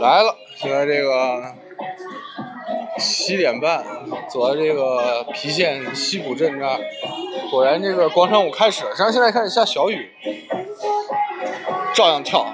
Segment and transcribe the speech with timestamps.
[0.00, 1.54] 来了，现在这个
[2.98, 3.84] 七点半，
[4.28, 6.78] 走到这个郫县西浦镇这儿，
[7.50, 8.90] 果然这个广场舞开始了。
[8.98, 10.10] 然后现在开始下小雨，
[11.94, 12.46] 照样跳。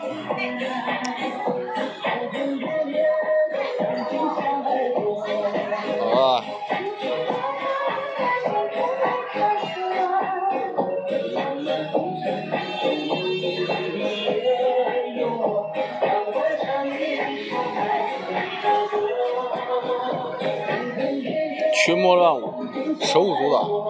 [21.89, 22.67] 群魔乱舞，
[23.01, 23.89] 手舞足蹈。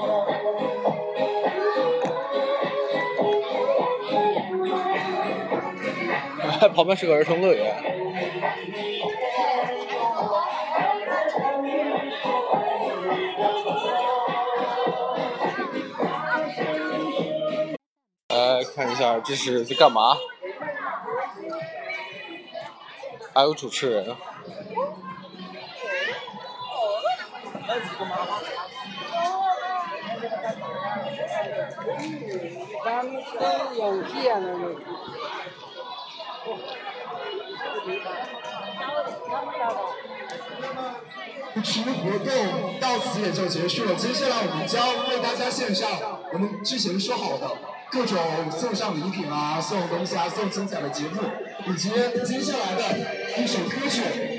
[6.76, 7.74] 旁边是个儿童乐园。
[18.28, 20.16] 来看一下，这是在干嘛？
[23.34, 24.14] 还有主持人。
[32.84, 33.28] 咱们是
[33.78, 34.64] 有钱的那
[41.54, 42.28] 主持活动
[42.80, 43.94] 到此也就结束了。
[43.94, 45.90] 接下来我们将为大家献上
[46.32, 47.50] 我们之前说好的
[47.90, 48.18] 各种
[48.50, 51.22] 送上礼品啊、送东西啊、送精彩的节目，
[51.66, 51.90] 以及
[52.24, 52.82] 接下来的
[53.42, 54.02] 一首歌曲《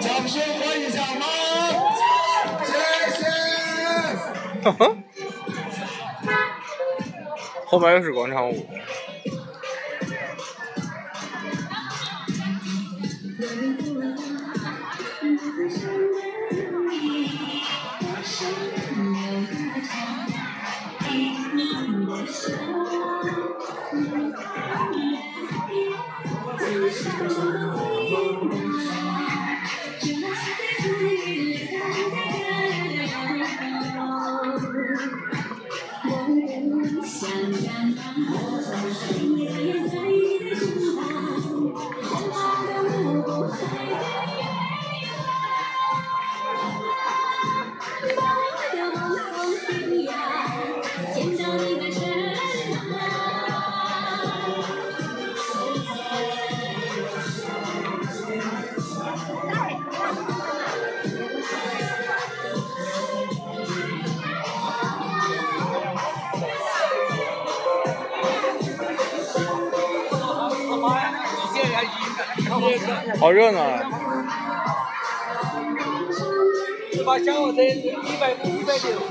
[0.00, 1.26] 掌声欢迎一下好吗？
[2.64, 2.72] 谢
[3.16, 3.24] 谢。
[7.66, 8.66] 后面又是广场舞。
[73.20, 73.82] 好热闹啊！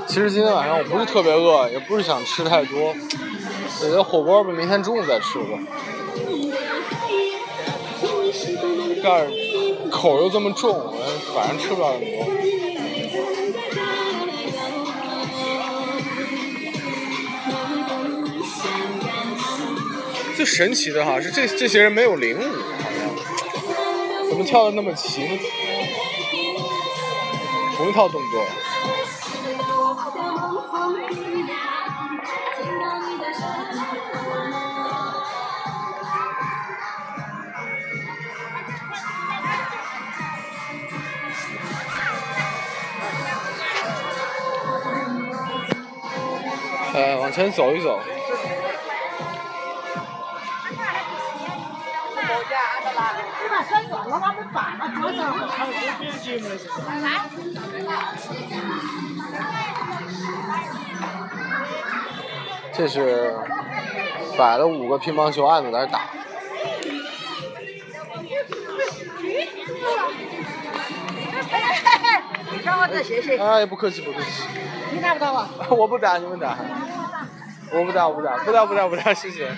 [0.06, 2.94] 其实今天晚上我不是特别饿，也不是想吃太多，
[3.80, 5.58] 我觉得火锅吧，明天中午再吃吧。
[9.02, 9.30] 但是
[9.90, 12.26] 口又这么重，我晚上吃不了那么多。
[20.36, 22.42] 最神奇的哈是这这些人没有领舞，
[24.36, 25.38] 怎么跳的那么齐呢？
[27.74, 28.44] 同一套动作。
[46.92, 47.98] 呃，往前走一走。
[62.72, 63.34] 这是
[64.38, 66.02] 摆了五个乒乓球案子在那打。
[72.64, 73.38] 让我再谢谢。
[73.38, 74.44] 哎，不客气不客气。
[74.92, 75.48] 你打不打啊？
[75.70, 76.56] 我不打，你们打。
[77.72, 79.50] 我不打，我不打，不打不打不打，谢谢。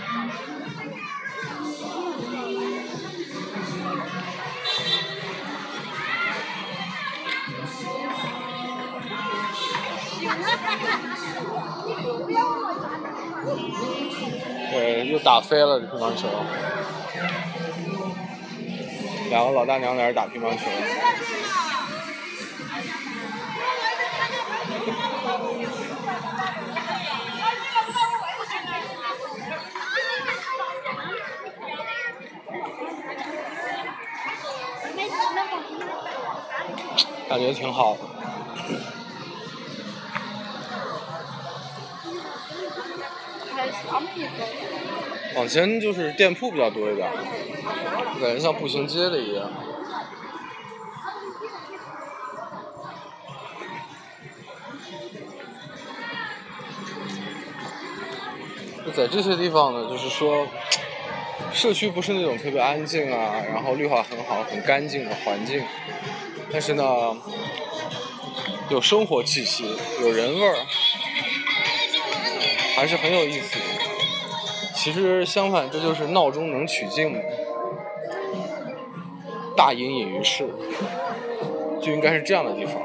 [14.71, 16.29] 对，又打飞了这乒乓球。
[19.31, 20.65] 两个老大娘在这打乒乓球。
[37.29, 38.01] 感觉挺好的。
[45.37, 47.09] 往前就是店铺比较多一点，
[48.21, 49.51] 感觉像步行街的一样。
[58.85, 60.47] 就在这些地方呢，就是说，
[61.53, 65.63] 社区不是那种特别安静啊，然后绿化很好、很干净的环境，
[66.51, 67.17] 但是呢，
[68.71, 70.57] 有生活气息，有人味儿，
[72.75, 73.68] 还是很有意思的。
[74.91, 77.15] 其实相反，这就是闹中能取静，
[79.55, 80.49] 大隐隐于市，
[81.83, 82.81] 就应该是这样的地方。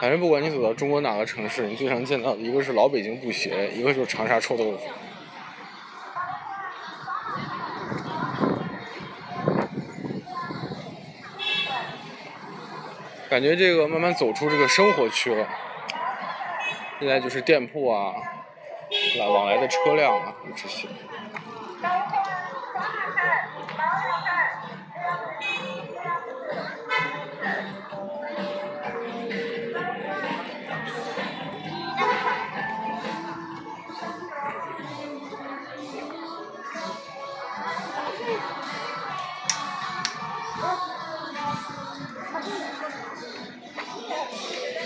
[0.00, 4.78] 反正不管你走到中国哪个城市，你最常见到的一个是老北京布鞋，一个就是长沙臭豆腐。
[13.34, 15.44] 感觉这个慢慢走出这个生活区了，
[17.00, 18.14] 现在就是店铺啊，
[19.18, 20.86] 来往来的车辆啊这些。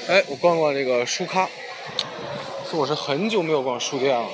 [0.09, 1.47] 哎，我逛逛这个书咖，
[2.73, 4.27] 我是很久没有逛书店了。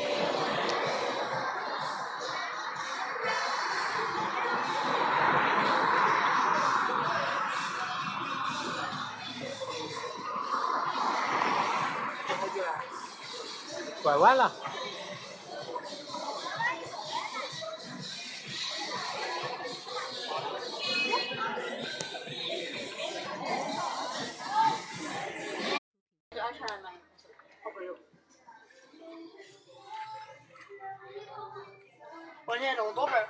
[14.01, 14.64] 拐弯了。
[33.05, 33.29] 这弄多本儿，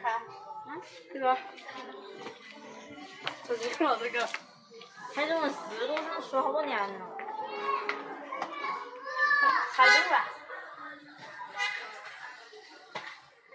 [0.00, 0.22] 看。
[0.68, 0.80] 嗯，
[1.12, 1.36] 这个。
[3.46, 4.28] 手机上这个，
[5.14, 7.16] 还这种四都是说好多年了。
[9.72, 10.28] 还对吧？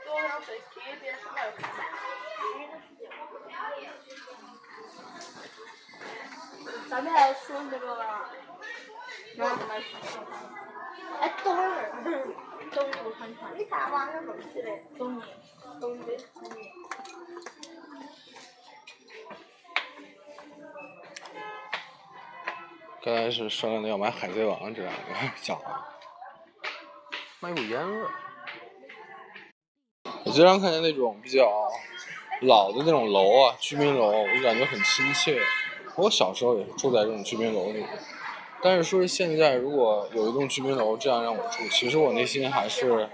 [0.04, 1.54] 多少岁特别是那个
[6.90, 8.30] 咱们还说这个吧？
[9.38, 9.74] 那怎么？
[11.22, 12.36] 哎，等会儿。
[12.72, 14.10] 东吴传传，你啥玩？
[14.98, 15.22] 东吴，
[15.80, 16.02] 东吴，东吴。
[23.04, 25.02] 刚才是商量的要买《海贼王》这两个
[25.42, 25.62] 讲，
[27.40, 28.10] 卖股烟味儿。
[30.24, 31.70] 我经常看见那种比较
[32.42, 35.40] 老的那种楼啊，居民楼，我就感觉很亲切。
[35.98, 37.86] 我小时候也是住在这种居民楼里。
[38.66, 43.08] 但是说是现在，如果有一栋居民楼这样让我住，其实我内心还是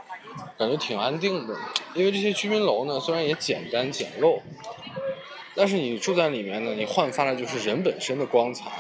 [0.57, 1.53] 感觉挺安定的。
[1.94, 4.39] 因为这些居民楼呢，虽然也简单简陋，
[5.53, 8.71] 但是你住在里面呢，你焕发的就是人本身的光彩，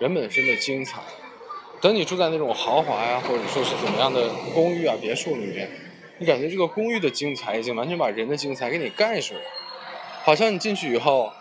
[0.00, 1.00] 人本身的精彩。
[1.80, 5.70] 等你住在那种豪华呀，或者说是怎么样的公寓啊、别墅里面，
[6.18, 9.40] 你感觉这个公寓的精彩已经完全把人的精彩给你盖住了，
[10.24, 11.32] 好像你进去以后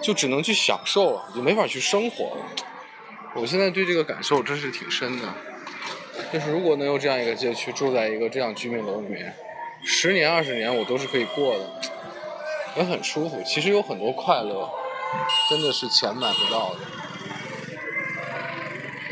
[0.00, 2.69] 就只能去享受了，就没法去生活了。
[3.34, 5.28] 我现在对这个感受真是挺深的，
[6.32, 9.34] 就是如果能有这样一个街区，住在一个这样居民楼里面，
[9.84, 11.80] 十年二十年我都是可以过的，
[12.76, 13.40] 也很舒服。
[13.44, 14.68] 其实有很多快乐，
[15.48, 16.80] 真的是钱买不到的。